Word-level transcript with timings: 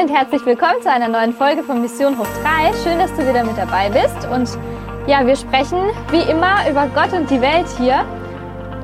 Und 0.00 0.10
herzlich 0.10 0.46
willkommen 0.46 0.80
zu 0.80 0.88
einer 0.92 1.08
neuen 1.08 1.32
Folge 1.32 1.64
von 1.64 1.82
Mission 1.82 2.16
Hoch 2.16 2.26
3. 2.44 2.72
Schön, 2.84 3.00
dass 3.00 3.10
du 3.16 3.28
wieder 3.28 3.42
mit 3.42 3.58
dabei 3.58 3.90
bist. 3.90 4.28
Und 4.28 4.48
ja, 5.08 5.26
wir 5.26 5.34
sprechen 5.34 5.90
wie 6.12 6.20
immer 6.30 6.70
über 6.70 6.86
Gott 6.94 7.12
und 7.12 7.28
die 7.28 7.40
Welt 7.40 7.66
hier. 7.78 8.06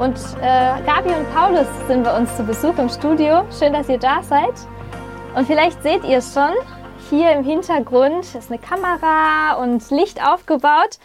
Und 0.01 0.17
äh, 0.43 0.83
Gabi 0.85 1.11
und 1.11 1.33
Paulus 1.33 1.69
sind 1.87 2.03
bei 2.03 2.19
uns 2.19 2.37
zu 2.37 2.43
Besuch 2.43 2.77
im 2.79 2.89
Studio. 2.89 3.45
Schön, 3.57 3.73
dass 3.73 3.89
ihr 3.89 3.99
da 3.99 4.25
seid. 4.25 4.55
Und 5.37 5.47
vielleicht 5.47 5.85
seht 5.85 6.03
ihr 6.03 6.19
es 6.19 6.35
schon. 6.35 6.53
Hier 7.11 7.31
im 7.31 7.45
Hintergrund 7.45 8.35
ist 8.35 8.51
eine 8.51 8.59
Kamera 8.59 9.55
und 9.63 9.89
Licht 9.93 10.21
aufgebaut. 10.21 10.99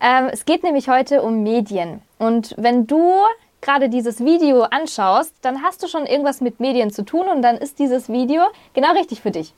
Ähm, 0.00 0.28
es 0.30 0.44
geht 0.44 0.62
nämlich 0.62 0.88
heute 0.88 1.20
um 1.20 1.42
Medien. 1.42 2.00
Und 2.18 2.54
wenn 2.58 2.86
du 2.86 3.12
gerade 3.60 3.88
dieses 3.88 4.24
Video 4.24 4.62
anschaust, 4.62 5.34
dann 5.42 5.62
hast 5.62 5.82
du 5.82 5.88
schon 5.88 6.06
irgendwas 6.06 6.40
mit 6.40 6.60
Medien 6.60 6.90
zu 6.90 7.04
tun 7.04 7.26
und 7.28 7.42
dann 7.42 7.56
ist 7.56 7.78
dieses 7.78 8.08
Video 8.08 8.42
genau 8.74 8.92
richtig 8.92 9.20
für 9.20 9.30
dich. 9.30 9.54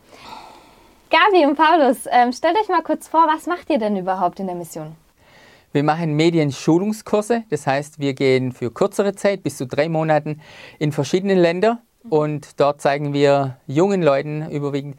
Gabi 1.10 1.44
und 1.44 1.56
Paulus, 1.56 2.06
ähm, 2.10 2.32
stellt 2.32 2.56
euch 2.56 2.68
mal 2.68 2.82
kurz 2.82 3.08
vor, 3.08 3.26
was 3.26 3.46
macht 3.46 3.68
ihr 3.70 3.78
denn 3.78 3.96
überhaupt 3.96 4.38
in 4.38 4.46
der 4.46 4.54
Mission? 4.54 4.94
Wir 5.72 5.82
machen 5.84 6.14
Medienschulungskurse, 6.14 7.44
das 7.50 7.66
heißt, 7.66 7.98
wir 7.98 8.14
gehen 8.14 8.52
für 8.52 8.72
kürzere 8.72 9.14
Zeit, 9.14 9.42
bis 9.42 9.56
zu 9.56 9.66
drei 9.66 9.88
Monaten, 9.88 10.40
in 10.78 10.92
verschiedene 10.92 11.34
Länder 11.34 11.80
und 12.08 12.60
dort 12.60 12.80
zeigen 12.80 13.12
wir 13.12 13.56
jungen 13.66 14.02
Leuten 14.02 14.50
überwiegend, 14.50 14.96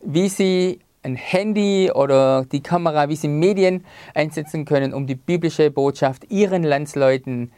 wie 0.00 0.28
sie 0.28 0.80
ein 1.02 1.16
Handy 1.16 1.90
oder 1.92 2.44
die 2.44 2.62
Kamera, 2.62 3.08
wie 3.08 3.16
sie 3.16 3.28
Medien 3.28 3.84
einsetzen 4.14 4.64
können, 4.64 4.92
um 4.92 5.06
die 5.06 5.14
biblische 5.14 5.70
Botschaft 5.70 6.30
ihren 6.30 6.62
Landsleuten 6.62 7.52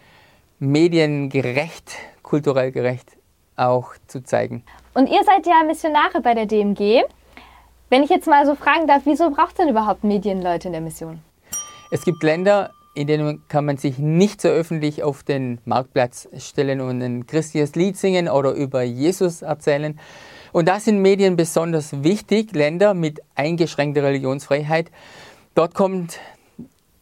mediengerecht, 0.60 1.96
kulturell 2.22 2.70
gerecht 2.70 3.16
auch 3.56 3.92
zu 4.06 4.22
zeigen. 4.22 4.62
Und 4.94 5.08
ihr 5.08 5.22
seid 5.24 5.46
ja 5.46 5.62
Missionare 5.66 6.20
bei 6.22 6.34
der 6.34 6.46
DMG. 6.46 7.02
Wenn 7.90 8.02
ich 8.02 8.10
jetzt 8.10 8.26
mal 8.26 8.46
so 8.46 8.54
fragen 8.54 8.86
darf, 8.86 9.02
wieso 9.04 9.30
braucht 9.30 9.50
es 9.50 9.54
denn 9.56 9.68
überhaupt 9.68 10.04
Medienleute 10.04 10.68
in 10.68 10.72
der 10.72 10.80
Mission? 10.80 11.20
Es 11.90 12.04
gibt 12.04 12.22
Länder, 12.22 12.70
in 12.94 13.06
denen 13.06 13.42
kann 13.48 13.64
man 13.64 13.76
sich 13.76 13.98
nicht 13.98 14.40
so 14.40 14.48
öffentlich 14.48 15.02
auf 15.02 15.22
den 15.22 15.58
Marktplatz 15.64 16.28
stellen 16.38 16.80
und 16.80 17.02
ein 17.02 17.26
christliches 17.26 17.74
Lied 17.74 17.96
singen 17.96 18.28
oder 18.28 18.52
über 18.52 18.82
Jesus 18.82 19.42
erzählen. 19.42 19.98
Und 20.52 20.68
da 20.68 20.80
sind 20.80 21.02
Medien 21.02 21.36
besonders 21.36 22.02
wichtig, 22.02 22.52
Länder 22.54 22.94
mit 22.94 23.20
eingeschränkter 23.34 24.02
Religionsfreiheit. 24.02 24.90
Dort 25.54 25.74
kommt 25.74 26.18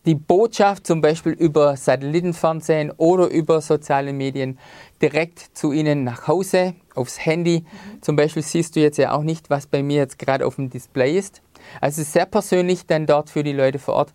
die 0.07 0.15
Botschaft 0.15 0.87
zum 0.87 1.01
Beispiel 1.01 1.33
über 1.33 1.77
Satellitenfernsehen 1.77 2.93
oder 2.97 3.29
über 3.29 3.61
soziale 3.61 4.13
Medien 4.13 4.59
direkt 5.03 5.39
zu 5.57 5.73
Ihnen 5.73 6.05
nach 6.05 6.29
Hause, 6.29 6.75
aufs 6.95 7.25
Handy. 7.25 7.61
Mhm. 7.61 8.03
Zum 8.03 8.17
Beispiel 8.17 8.43
siehst 8.43 8.77
du 8.77 8.81
jetzt 8.81 8.97
ja 8.97 9.13
auch 9.13 9.23
nicht, 9.23 9.51
was 9.51 9.67
bei 9.67 9.83
mir 9.83 9.99
jetzt 9.99 10.19
gerade 10.19 10.47
auf 10.47 10.57
dem 10.57 10.71
Display 10.71 11.19
ist. 11.19 11.43
Also 11.81 12.03
sehr 12.03 12.27
persönlich 12.27 12.87
dann 12.87 13.07
dort 13.07 13.31
für 13.31 13.43
die 13.43 13.53
Leute 13.53 13.79
vor 13.79 13.95
Ort. 13.95 14.15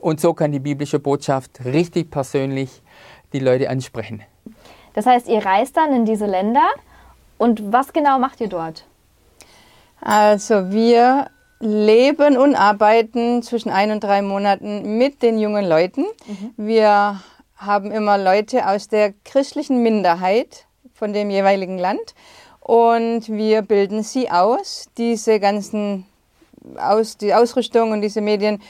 Und 0.00 0.20
so 0.20 0.34
kann 0.34 0.52
die 0.52 0.60
biblische 0.60 0.98
Botschaft 0.98 1.64
richtig 1.64 2.10
persönlich 2.10 2.82
die 3.32 3.38
Leute 3.38 3.70
ansprechen. 3.70 4.22
Das 4.94 5.06
heißt, 5.06 5.28
ihr 5.28 5.44
reist 5.44 5.76
dann 5.76 5.92
in 5.92 6.04
diese 6.04 6.26
Länder 6.26 6.66
und 7.38 7.72
was 7.72 7.92
genau 7.92 8.18
macht 8.18 8.40
ihr 8.40 8.48
dort? 8.48 8.86
Also 10.00 10.70
wir 10.70 11.28
leben 11.60 12.36
und 12.36 12.54
arbeiten 12.54 13.42
zwischen 13.42 13.70
ein 13.70 13.90
und 13.90 14.04
drei 14.04 14.22
Monaten 14.22 14.98
mit 14.98 15.22
den 15.22 15.38
jungen 15.38 15.66
Leuten. 15.66 16.02
Mhm. 16.26 16.52
Wir 16.56 17.20
haben 17.56 17.90
immer 17.90 18.18
Leute 18.18 18.68
aus 18.68 18.88
der 18.88 19.14
christlichen 19.24 19.82
Minderheit 19.82 20.66
von 20.94 21.12
dem 21.12 21.30
jeweiligen 21.30 21.78
Land 21.78 22.14
und 22.60 23.28
wir 23.28 23.62
bilden 23.62 24.02
sie 24.02 24.30
aus, 24.30 24.86
diese 24.98 25.40
ganzen 25.40 26.06
aus, 26.78 27.16
die 27.16 27.32
Ausrüstung 27.32 27.92
und 27.92 28.02
diese 28.02 28.20
Medien 28.20 28.60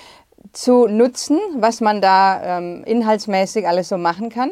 zu 0.53 0.87
nutzen, 0.87 1.39
was 1.57 1.81
man 1.81 2.01
da 2.01 2.59
ähm, 2.59 2.85
inhaltsmäßig 2.85 3.67
alles 3.67 3.89
so 3.89 3.97
machen 3.97 4.29
kann. 4.29 4.51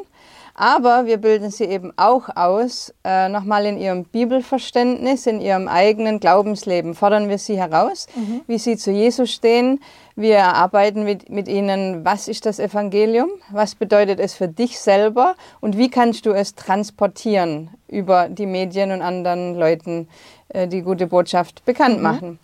Aber 0.55 1.07
wir 1.07 1.17
bilden 1.17 1.51
sie 1.51 1.65
eben 1.65 1.93
auch 1.97 2.29
aus, 2.37 2.95
äh, 3.05 3.29
nochmal 3.29 3.67
in 3.67 3.77
ihrem 3.77 4.05
Bibelverständnis, 4.05 5.27
in 5.27 5.41
ihrem 5.41 5.67
eigenen 5.67 6.21
Glaubensleben. 6.21 6.95
Fordern 6.95 7.29
wir 7.29 7.39
sie 7.39 7.59
heraus, 7.59 8.07
mhm. 8.15 8.43
wie 8.47 8.59
sie 8.59 8.77
zu 8.77 8.93
Jesus 8.93 9.33
stehen. 9.33 9.81
Wir 10.15 10.45
arbeiten 10.45 11.03
mit, 11.03 11.29
mit 11.29 11.49
ihnen, 11.49 12.05
was 12.05 12.29
ist 12.29 12.47
das 12.47 12.61
Evangelium? 12.61 13.31
Was 13.51 13.75
bedeutet 13.75 14.21
es 14.21 14.35
für 14.35 14.47
dich 14.47 14.79
selber? 14.79 15.35
Und 15.61 15.77
wie 15.77 15.91
kannst 15.91 16.25
du 16.25 16.31
es 16.31 16.55
transportieren 16.55 17.71
über 17.89 18.29
die 18.29 18.47
Medien 18.47 18.93
und 18.93 19.03
anderen 19.03 19.57
Leuten, 19.57 20.09
äh, 20.51 20.69
die 20.69 20.83
gute 20.83 21.09
Botschaft 21.09 21.65
bekannt 21.65 21.97
mhm. 21.97 22.03
machen? 22.03 22.39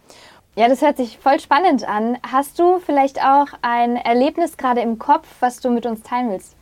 Ja, 0.57 0.69
das 0.69 0.83
hört 0.83 0.97
sich 0.97 1.17
voll 1.19 1.39
spannend 1.39 1.89
an. 1.89 2.19
Hast 2.29 2.59
du 2.59 2.81
vielleicht 2.81 3.23
auch 3.25 3.47
ein 3.63 3.95
Erlebnis 3.95 4.57
gerade 4.57 4.81
im 4.81 4.99
Kopf, 4.99 5.29
was 5.39 5.61
du 5.61 5.71
mit 5.71 5.87
uns 5.87 6.03
teilen 6.03 6.31
willst? 6.31 6.57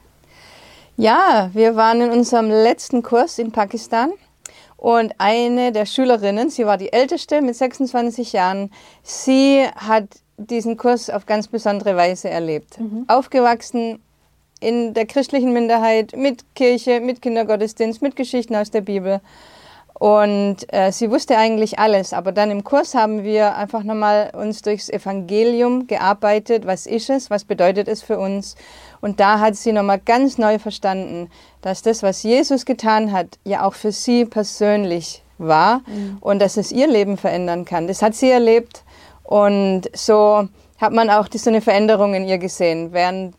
Ja, 0.99 1.51
wir 1.53 1.77
waren 1.77 2.01
in 2.01 2.11
unserem 2.11 2.51
letzten 2.51 3.05
Kurs 3.05 3.39
in 3.39 3.53
Pakistan 3.53 4.13
und 4.77 5.15
eine 5.19 5.71
der 5.71 5.87
Schülerinnen, 5.87 6.51
sie 6.51 6.67
war 6.67 6.77
die 6.77 6.93
älteste 6.93 7.41
mit 7.41 7.55
26 7.55 8.33
Jahren, 8.33 8.73
sie 9.05 9.65
hat 9.77 10.07
diesen 10.39 10.77
Kurs 10.77 11.09
auf 11.09 11.25
ganz 11.25 11.47
besondere 11.47 11.95
Weise 11.95 12.31
erlebt. 12.31 12.81
Mhm. 12.81 13.05
Aufgewachsen 13.07 14.03
in 14.59 14.93
der 14.93 15.07
christlichen 15.07 15.53
Minderheit 15.53 16.17
mit 16.17 16.45
Kirche, 16.57 16.99
mit 16.99 17.23
Kindergottesdienst, 17.23 18.03
mit 18.03 18.17
Geschichten 18.17 18.57
aus 18.57 18.73
der 18.73 18.81
Bibel. 18.81 19.21
Und 19.99 20.73
äh, 20.73 20.93
sie 20.93 21.11
wusste 21.11 21.37
eigentlich 21.37 21.81
alles, 21.81 22.13
aber 22.13 22.31
dann 22.31 22.53
im 22.53 22.63
Kurs 22.63 22.95
haben 22.95 23.25
wir 23.25 23.57
einfach 23.57 23.83
nochmal 23.83 24.31
uns 24.33 24.63
durchs 24.63 24.89
Evangelium 24.89 25.89
gearbeitet. 25.89 26.67
Was 26.67 26.87
ist 26.87 27.11
es? 27.11 27.31
Was 27.31 27.45
bedeutet 27.45 27.89
es 27.89 28.03
für 28.03 28.19
uns? 28.19 28.55
Und 29.01 29.19
da 29.19 29.41
hat 29.41 29.57
sie 29.57 29.73
nochmal 29.73 29.99
ganz 29.99 30.39
neu 30.39 30.61
verstanden, 30.61 31.31
dass 31.63 31.83
das, 31.83 32.05
was 32.05 32.23
Jesus 32.23 32.65
getan 32.65 33.11
hat, 33.13 33.39
ja 33.43 33.65
auch 33.65 33.75
für 33.75 33.91
sie 33.91 34.25
persönlich 34.25 35.25
war 35.39 35.83
mhm. 35.87 36.19
und 36.21 36.41
dass 36.41 36.57
es 36.57 36.71
ihr 36.71 36.87
Leben 36.87 37.17
verändern 37.17 37.65
kann. 37.65 37.89
Das 37.89 38.01
hat 38.01 38.15
sie 38.15 38.31
erlebt 38.31 38.85
und 39.25 39.83
so 39.95 40.49
hat 40.79 40.93
man 40.93 41.11
auch 41.11 41.27
so 41.33 41.51
eine 41.51 41.61
Veränderung 41.61 42.15
in 42.15 42.25
ihr 42.25 42.39
gesehen. 42.39 42.93
Während 42.93 43.35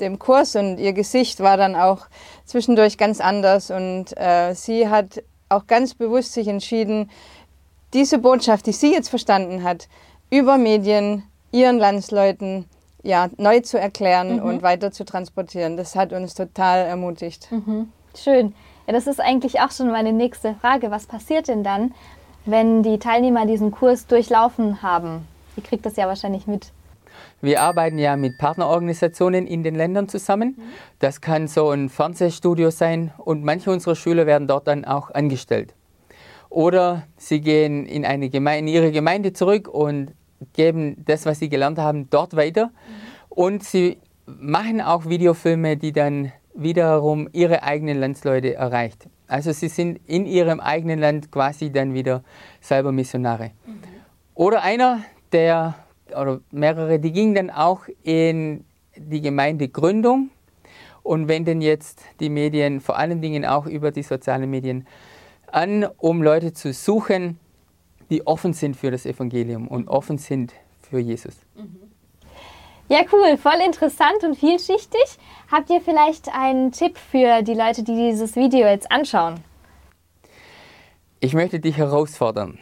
dem 0.00 0.20
Kurs 0.20 0.54
und 0.54 0.78
ihr 0.78 0.92
Gesicht 0.92 1.40
war 1.40 1.56
dann 1.56 1.74
auch 1.74 2.06
zwischendurch 2.44 2.96
ganz 2.96 3.20
anders 3.20 3.72
und 3.72 4.16
äh, 4.16 4.54
sie 4.54 4.88
hat 4.88 5.22
auch 5.48 5.66
ganz 5.66 5.94
bewusst 5.94 6.32
sich 6.32 6.48
entschieden, 6.48 7.10
diese 7.92 8.18
Botschaft, 8.18 8.66
die 8.66 8.72
sie 8.72 8.92
jetzt 8.92 9.08
verstanden 9.08 9.62
hat, 9.62 9.88
über 10.30 10.58
Medien 10.58 11.22
ihren 11.52 11.78
Landsleuten 11.78 12.66
ja, 13.02 13.28
neu 13.36 13.60
zu 13.60 13.78
erklären 13.78 14.36
mhm. 14.36 14.42
und 14.42 14.62
weiter 14.62 14.90
zu 14.90 15.04
transportieren. 15.04 15.76
Das 15.76 15.94
hat 15.94 16.12
uns 16.12 16.34
total 16.34 16.86
ermutigt. 16.86 17.50
Mhm. 17.50 17.92
Schön. 18.16 18.54
Ja, 18.86 18.92
das 18.92 19.06
ist 19.06 19.20
eigentlich 19.20 19.60
auch 19.60 19.70
schon 19.70 19.90
meine 19.90 20.12
nächste 20.12 20.54
Frage. 20.54 20.90
Was 20.90 21.06
passiert 21.06 21.48
denn 21.48 21.62
dann, 21.62 21.94
wenn 22.44 22.82
die 22.82 22.98
Teilnehmer 22.98 23.46
diesen 23.46 23.70
Kurs 23.70 24.06
durchlaufen 24.06 24.82
haben? 24.82 25.26
Ihr 25.56 25.62
kriegt 25.62 25.86
das 25.86 25.96
ja 25.96 26.06
wahrscheinlich 26.06 26.46
mit. 26.46 26.72
Wir 27.40 27.62
arbeiten 27.62 27.98
ja 27.98 28.16
mit 28.16 28.38
Partnerorganisationen 28.38 29.46
in 29.46 29.62
den 29.62 29.74
Ländern 29.74 30.08
zusammen. 30.08 30.56
Mhm. 30.56 30.62
Das 30.98 31.20
kann 31.20 31.48
so 31.48 31.70
ein 31.70 31.88
Fernsehstudio 31.88 32.70
sein 32.70 33.12
und 33.18 33.44
manche 33.44 33.70
unserer 33.70 33.96
Schüler 33.96 34.26
werden 34.26 34.48
dort 34.48 34.66
dann 34.66 34.84
auch 34.84 35.10
angestellt. 35.10 35.74
Oder 36.48 37.06
sie 37.16 37.40
gehen 37.40 37.86
in, 37.86 38.04
eine 38.04 38.30
Gemeinde, 38.30 38.70
in 38.70 38.74
ihre 38.74 38.92
Gemeinde 38.92 39.32
zurück 39.32 39.68
und 39.68 40.12
geben 40.52 41.04
das, 41.04 41.26
was 41.26 41.38
sie 41.38 41.48
gelernt 41.48 41.78
haben, 41.78 42.08
dort 42.10 42.36
weiter. 42.36 42.66
Mhm. 42.66 42.72
Und 43.28 43.64
sie 43.64 43.98
machen 44.26 44.80
auch 44.80 45.06
Videofilme, 45.06 45.76
die 45.76 45.92
dann 45.92 46.32
wiederum 46.54 47.28
ihre 47.32 47.62
eigenen 47.62 48.00
Landsleute 48.00 48.54
erreicht. 48.54 49.08
Also 49.28 49.52
sie 49.52 49.68
sind 49.68 50.00
in 50.06 50.26
ihrem 50.26 50.60
eigenen 50.60 51.00
Land 51.00 51.30
quasi 51.30 51.70
dann 51.70 51.94
wieder 51.94 52.22
selber 52.60 52.92
Missionare. 52.92 53.52
Mhm. 53.66 53.80
Oder 54.34 54.62
einer, 54.62 55.00
der, 55.32 55.74
oder 56.20 56.40
mehrere, 56.50 56.98
die 56.98 57.12
gingen 57.12 57.34
dann 57.34 57.50
auch 57.50 57.82
in 58.02 58.64
die 58.96 59.20
Gemeindegründung 59.20 60.30
und 61.02 61.28
wenden 61.28 61.60
jetzt 61.60 62.02
die 62.20 62.28
Medien, 62.28 62.80
vor 62.80 62.96
allen 62.96 63.20
Dingen 63.20 63.44
auch 63.44 63.66
über 63.66 63.90
die 63.90 64.02
sozialen 64.02 64.50
Medien, 64.50 64.86
an, 65.50 65.86
um 65.98 66.22
Leute 66.22 66.52
zu 66.52 66.72
suchen, 66.72 67.38
die 68.10 68.26
offen 68.26 68.52
sind 68.52 68.76
für 68.76 68.90
das 68.90 69.06
Evangelium 69.06 69.68
und 69.68 69.88
offen 69.88 70.18
sind 70.18 70.52
für 70.88 70.98
Jesus. 70.98 71.34
Ja, 72.88 73.00
cool, 73.12 73.36
voll 73.36 73.60
interessant 73.64 74.22
und 74.22 74.36
vielschichtig. 74.36 75.18
Habt 75.50 75.70
ihr 75.70 75.80
vielleicht 75.80 76.28
einen 76.32 76.70
Tipp 76.70 76.96
für 76.98 77.42
die 77.42 77.54
Leute, 77.54 77.82
die 77.82 77.94
dieses 77.94 78.36
Video 78.36 78.66
jetzt 78.66 78.90
anschauen? 78.92 79.40
Ich 81.18 81.34
möchte 81.34 81.58
dich 81.58 81.76
herausfordern. 81.76 82.58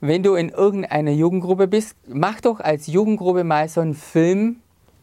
Wenn 0.00 0.22
du 0.22 0.34
in 0.34 0.50
irgendeiner 0.50 1.10
Jugendgruppe 1.10 1.66
bist, 1.68 1.96
mach 2.06 2.42
doch 2.42 2.60
als 2.60 2.86
Jugendgruppe 2.86 3.44
mal 3.44 3.66
so 3.68 3.80
einen 3.80 3.94
Film. 3.94 4.56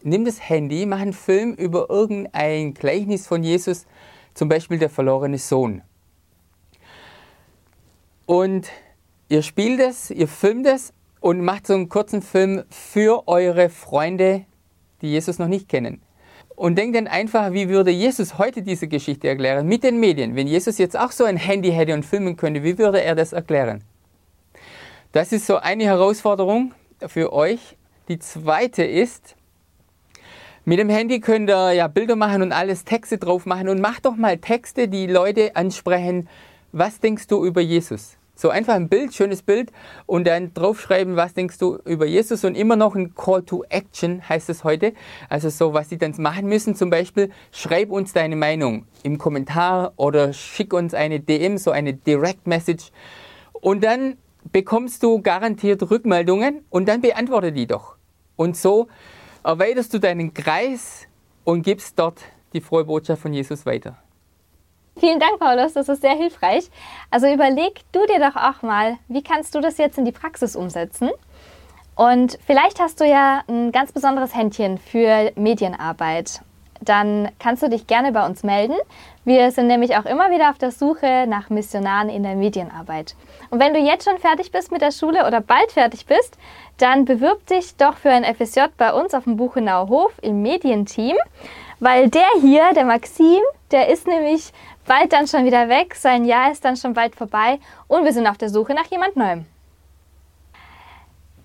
Nimm 0.03 0.23
das 0.23 0.47
Handy, 0.47 0.85
mach 0.85 0.99
einen 0.99 1.13
Film 1.13 1.53
über 1.53 1.89
irgendein 1.89 2.75
Gleichnis 2.75 3.25
von 3.25 3.43
Jesus, 3.43 3.87
zum 4.35 4.49
Beispiel 4.49 4.77
der 4.77 4.89
verlorene 4.89 5.39
Sohn. 5.39 5.81
Und 8.27 8.69
ihr 9.29 9.41
spielt 9.41 9.79
es, 9.79 10.11
ihr 10.11 10.27
filmt 10.27 10.67
es 10.67 10.93
und 11.21 11.41
macht 11.41 11.65
so 11.65 11.73
einen 11.73 11.89
kurzen 11.89 12.21
Film 12.21 12.63
für 12.69 13.27
eure 13.27 13.69
Freunde, 13.69 14.45
die 15.01 15.09
Jesus 15.09 15.39
noch 15.39 15.47
nicht 15.47 15.69
kennen. 15.69 16.03
Und 16.55 16.77
denkt 16.77 16.95
dann 16.95 17.07
einfach, 17.07 17.51
wie 17.51 17.67
würde 17.67 17.89
Jesus 17.89 18.37
heute 18.37 18.61
diese 18.61 18.87
Geschichte 18.87 19.27
erklären 19.27 19.67
mit 19.67 19.83
den 19.83 19.99
Medien? 19.99 20.35
Wenn 20.35 20.45
Jesus 20.45 20.77
jetzt 20.77 20.97
auch 20.97 21.11
so 21.11 21.23
ein 21.23 21.37
Handy 21.37 21.71
hätte 21.71 21.95
und 21.95 22.05
filmen 22.05 22.37
könnte, 22.37 22.63
wie 22.63 22.77
würde 22.77 23.01
er 23.01 23.15
das 23.15 23.33
erklären? 23.33 23.83
Das 25.13 25.31
ist 25.31 25.45
so 25.45 25.57
eine 25.57 25.83
Herausforderung 25.83 26.74
für 27.06 27.33
euch. 27.33 27.77
Die 28.07 28.18
zweite 28.18 28.83
ist, 28.83 29.36
mit 30.65 30.80
dem 30.80 30.89
Handy 30.89 31.19
könnt 31.19 31.51
ihr 31.51 31.71
ja 31.74 31.88
Bilder 31.88 32.15
machen 32.15 32.42
und 32.42 32.51
alles 32.51 32.83
Texte 32.83 33.19
drauf 33.19 33.45
machen 33.45 33.69
und 33.69 33.80
macht 33.80 34.07
doch 34.07 34.15
mal 34.15 34.39
Texte, 34.39 34.88
die 34.88 35.06
Leute 35.06 35.56
ansprechen. 35.56 36.27
Was 36.71 37.00
denkst 37.00 37.27
du 37.27 37.45
über 37.45 37.62
Jesus? 37.62 38.18
So 38.33 38.50
einfach 38.50 38.74
ein 38.74 38.89
Bild, 38.89 39.13
schönes 39.13 39.44
Bild 39.44 39.71
und 40.07 40.25
dann 40.25 40.51
draufschreiben, 40.56 41.15
was 41.15 41.36
denkst 41.36 41.60
du 41.60 41.77
über 41.86 42.07
Jesus 42.07 42.44
und 42.44 42.56
immer 42.56 42.75
noch 42.75 42.95
ein 42.95 43.13
Call 43.13 43.44
to 43.44 43.63
Action 43.69 44.27
heißt 44.27 44.50
es 44.50 44.63
heute. 44.63 44.94
Also 45.30 45.50
so, 45.50 45.75
was 45.75 45.89
sie 45.89 46.00
dann 46.00 46.15
machen 46.18 46.48
müssen, 46.48 46.74
zum 46.74 46.89
Beispiel, 46.89 47.30
schreib 47.51 47.92
uns 47.92 48.13
deine 48.13 48.36
Meinung 48.36 48.88
im 49.04 49.19
Kommentar 49.19 49.94
oder 49.95 50.33
schick 50.33 50.74
uns 50.74 50.95
eine 50.95 51.19
DM, 51.19 51.60
so 51.60 51.69
eine 51.69 51.94
Direct 51.94 52.48
Message 52.48 52.92
und 53.63 53.83
dann 53.83 54.18
bekommst 54.51 55.03
du 55.03 55.21
garantiert 55.21 55.89
Rückmeldungen 55.89 56.65
und 56.69 56.87
dann 56.87 57.01
beantworte 57.01 57.51
die 57.51 57.67
doch. 57.67 57.95
Und 58.35 58.57
so 58.57 58.87
erweiterst 59.43 59.93
du 59.93 59.99
deinen 59.99 60.33
Kreis 60.33 61.07
und 61.43 61.63
gibst 61.63 61.99
dort 61.99 62.21
die 62.53 62.61
frohe 62.61 62.85
Botschaft 62.85 63.21
von 63.21 63.33
Jesus 63.33 63.65
weiter. 63.65 63.97
Vielen 64.97 65.19
Dank, 65.19 65.39
Paulus, 65.39 65.73
das 65.73 65.89
ist 65.89 66.01
sehr 66.01 66.15
hilfreich. 66.15 66.69
Also 67.09 67.27
überleg 67.27 67.81
du 67.91 68.05
dir 68.05 68.19
doch 68.19 68.35
auch 68.35 68.61
mal, 68.61 68.97
wie 69.07 69.23
kannst 69.23 69.55
du 69.55 69.59
das 69.59 69.77
jetzt 69.77 69.97
in 69.97 70.05
die 70.05 70.11
Praxis 70.11 70.55
umsetzen? 70.55 71.09
Und 71.95 72.37
vielleicht 72.45 72.79
hast 72.79 72.99
du 72.99 73.05
ja 73.05 73.43
ein 73.47 73.71
ganz 73.71 73.91
besonderes 73.91 74.35
Händchen 74.35 74.77
für 74.77 75.31
Medienarbeit. 75.35 76.41
Dann 76.83 77.30
kannst 77.39 77.63
du 77.63 77.69
dich 77.69 77.88
gerne 77.88 78.12
bei 78.12 78.25
uns 78.25 78.44
melden. 78.44 78.75
Wir 79.24 79.51
sind 79.51 79.68
nämlich 79.68 79.95
auch 79.95 80.06
immer 80.06 80.31
wieder 80.31 80.50
auf 80.50 80.57
der 80.57 80.71
Suche 80.71 81.25
nach 81.27 81.50
Missionaren 81.50 82.09
in 82.09 82.24
der 82.24 82.35
Medienarbeit. 82.35 83.15
Und 83.50 83.59
wenn 83.59 83.74
du 83.74 83.80
jetzt 83.80 84.07
schon 84.07 84.18
fertig 84.18 84.51
bist 84.51 84.71
mit 84.71 84.81
der 84.81 84.91
Schule 84.91 85.25
oder 85.25 85.39
bald 85.39 85.71
fertig 85.71 86.06
bist, 86.06 86.38
dann 86.77 87.06
bewirb 87.06 87.45
dich 87.47 87.75
doch 87.77 87.95
für 87.95 88.09
ein 88.09 88.25
FSJ 88.25 88.62
bei 88.77 88.91
uns 88.94 89.13
auf 89.13 89.24
dem 89.24 89.38
Buchenauer 89.38 89.88
Hof 89.88 90.12
im 90.21 90.41
Medienteam, 90.41 91.15
weil 91.80 92.09
der 92.09 92.27
hier, 92.41 92.74
der 92.74 92.86
Maxim, 92.86 93.41
der 93.71 93.88
ist 93.88 94.07
nämlich 94.07 94.51
bald 94.86 95.13
dann 95.13 95.27
schon 95.27 95.45
wieder 95.45 95.69
weg, 95.69 95.95
sein 95.95 96.25
Jahr 96.25 96.51
ist 96.51 96.65
dann 96.65 96.75
schon 96.75 96.94
bald 96.94 97.15
vorbei 97.15 97.59
und 97.88 98.03
wir 98.03 98.12
sind 98.12 98.27
auf 98.27 98.38
der 98.38 98.50
Suche 98.50 98.74
nach 98.74 98.86
jemand 98.86 99.15
Neuem. 99.15 99.45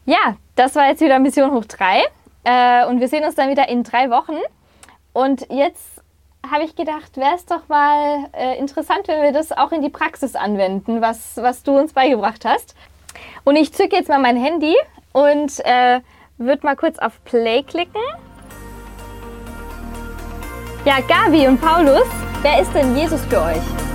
Ja, 0.04 0.36
das 0.56 0.74
war 0.74 0.88
jetzt 0.88 1.00
wieder 1.00 1.18
Mission 1.18 1.52
Hoch 1.52 1.66
3 1.66 2.02
äh, 2.44 2.86
und 2.86 2.98
wir 3.00 3.08
sehen 3.08 3.24
uns 3.24 3.34
dann 3.34 3.50
wieder 3.50 3.68
in 3.68 3.82
drei 3.82 4.10
Wochen. 4.10 4.36
Und 5.18 5.48
jetzt 5.50 6.00
habe 6.48 6.62
ich 6.62 6.76
gedacht, 6.76 7.16
wäre 7.16 7.34
es 7.34 7.44
doch 7.44 7.66
mal 7.66 8.28
äh, 8.34 8.56
interessant, 8.56 9.08
wenn 9.08 9.20
wir 9.20 9.32
das 9.32 9.50
auch 9.50 9.72
in 9.72 9.82
die 9.82 9.88
Praxis 9.88 10.36
anwenden, 10.36 11.00
was, 11.00 11.36
was 11.38 11.64
du 11.64 11.76
uns 11.76 11.92
beigebracht 11.92 12.44
hast. 12.44 12.76
Und 13.42 13.56
ich 13.56 13.72
zücke 13.72 13.96
jetzt 13.96 14.08
mal 14.08 14.20
mein 14.20 14.36
Handy 14.36 14.76
und 15.10 15.58
äh, 15.64 16.02
würde 16.36 16.64
mal 16.64 16.76
kurz 16.76 17.00
auf 17.00 17.14
Play 17.24 17.64
klicken. 17.64 18.00
Ja, 20.84 21.00
Gabi 21.00 21.48
und 21.48 21.60
Paulus, 21.60 22.06
wer 22.42 22.62
ist 22.62 22.72
denn 22.72 22.96
Jesus 22.96 23.24
für 23.24 23.42
euch? 23.42 23.87